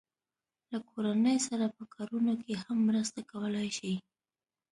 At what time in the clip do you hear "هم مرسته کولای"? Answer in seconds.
2.63-3.67